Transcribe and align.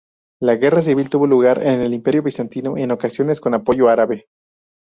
La 0.41 0.55
guerra 0.55 0.81
civil 0.81 1.11
tuvo 1.11 1.27
lugar 1.27 1.63
en 1.63 1.79
el 1.81 1.93
Imperio 1.93 2.23
bizantino, 2.23 2.75
en 2.75 2.89
ocasiones 2.89 3.39
con 3.39 3.53
apoyo 3.53 3.87
árabe. 3.87 4.25